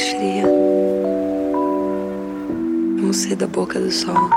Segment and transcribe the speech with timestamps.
[0.00, 0.44] fria.
[3.00, 4.30] Vamos ser da boca do sol.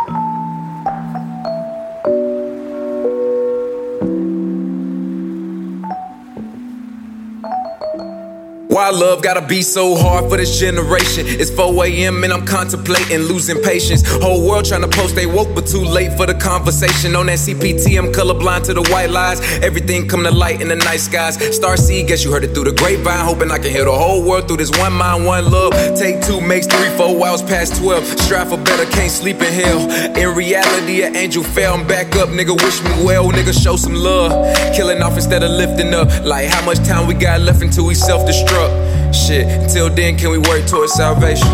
[8.71, 11.25] Why love gotta be so hard for this generation?
[11.27, 12.23] It's 4 a.m.
[12.23, 14.01] and I'm contemplating losing patience.
[14.23, 17.13] Whole world trying to post they woke, but too late for the conversation.
[17.17, 19.41] On that CPT, I'm colorblind to the white lies.
[19.61, 21.35] Everything come to light in the night skies.
[21.53, 23.25] Star Seed, guess you heard it through the grapevine.
[23.25, 25.73] Hoping I can hear the whole world through this one mind, one love.
[25.99, 28.03] Take two makes three, four hours past 12.
[28.21, 29.89] Strive for better, can't sleep in hell.
[30.17, 31.75] In reality, an angel fell.
[31.75, 32.55] I'm back up, nigga.
[32.63, 33.53] Wish me well, nigga.
[33.53, 34.31] Show some love.
[34.75, 36.07] Killing off instead of lifting up.
[36.23, 39.13] Like how much time we got left until we self destruct.
[39.13, 41.47] Shit, until then, can we work towards salvation?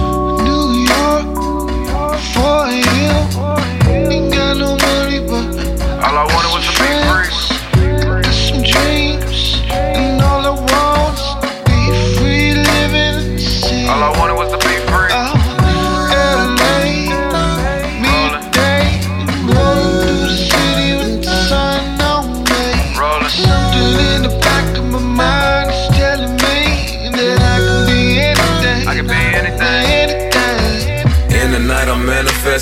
[0.44, 1.26] New York,
[2.34, 3.28] 4 a.m.
[3.90, 5.46] Ain't got no money, but
[6.04, 7.07] All I wanted was to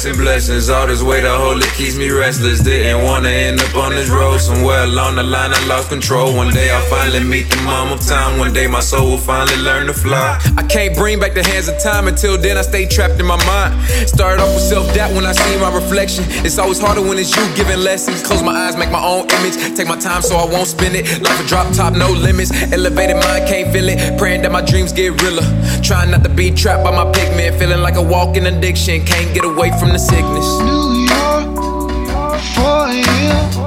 [0.04, 0.70] I'm blessings.
[0.70, 2.60] All this weight I hold, it keeps me restless.
[2.60, 4.40] Didn't wanna end up on this road.
[4.42, 6.36] Somewhere along the line, I lost control.
[6.36, 8.38] One day I'll finally meet the mom of time.
[8.38, 10.38] One day my soul will finally learn to fly.
[10.58, 12.10] I can't bring back the hands of time.
[12.10, 13.72] Until then, I stay trapped in my mind.
[14.06, 16.26] Started off with self doubt when I see my reflection.
[16.44, 18.22] It's always harder when it's you giving lessons.
[18.22, 19.78] Close my eyes, make my own image.
[19.78, 21.06] Take my time so I won't spend it.
[21.24, 22.52] Life a drop top, no limits.
[22.74, 24.18] Elevated mind, can't feel it.
[24.20, 25.48] Praying that my dreams get realer.
[25.82, 27.58] Trying not to be trapped by my pigment.
[27.60, 29.06] Feeling like a walking addiction.
[29.06, 30.60] Can't get away from the sickness.
[30.60, 31.56] New York,
[32.56, 33.65] 4 a.m.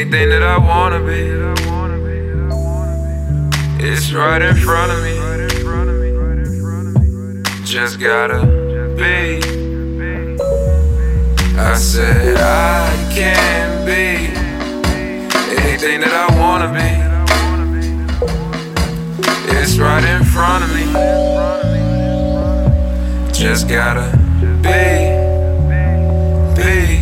[0.00, 1.28] anything that I wanna be.
[3.84, 5.14] It's right in front of me.
[7.66, 8.46] Just gotta
[8.96, 9.42] be.
[11.58, 14.32] I said I can be
[15.60, 16.90] anything that I wanna be.
[19.54, 20.86] It's right in front of me.
[23.34, 24.16] Just gotta
[24.62, 24.78] be,
[26.56, 26.99] be.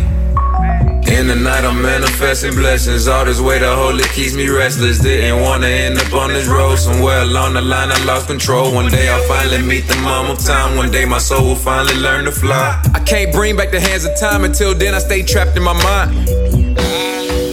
[1.09, 3.07] In the night, I'm manifesting blessings.
[3.07, 4.99] All this weight I hold, it keeps me restless.
[4.99, 6.77] Didn't wanna end up on this road.
[6.77, 8.73] Somewhere along the line, I lost control.
[8.73, 10.77] One day I'll finally meet the mom of time.
[10.77, 12.81] One day my soul will finally learn to fly.
[12.93, 14.43] I can't bring back the hands of time.
[14.43, 16.27] Until then, I stay trapped in my mind.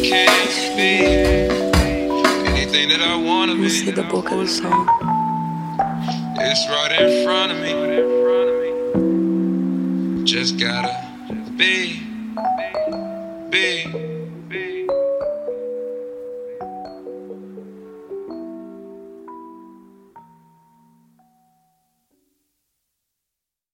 [0.04, 0.92] Can't be
[2.52, 4.86] anything that I wanna Vamos ser da boca do sol.
[6.38, 7.72] It's right in front of me.
[10.24, 10.94] Just gotta
[11.56, 12.05] be,
[13.62, 14.15] bem.